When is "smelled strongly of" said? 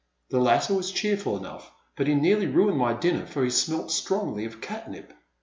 3.51-4.59